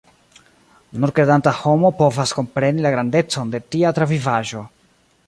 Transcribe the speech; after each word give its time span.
Nur 1.01 1.11
kredanta 1.19 1.53
homo 1.57 1.91
povas 1.99 2.33
kompreni 2.39 2.85
la 2.87 2.93
grandecon 2.97 3.55
de 3.57 3.63
tia 3.77 3.93
travivaĵo. 3.99 4.65